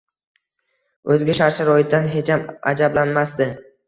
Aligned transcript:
o‘zga 1.15 1.35
shart-sharoitdan 1.39 2.07
hecham 2.13 2.47
ajablanmasdi. 2.73 3.49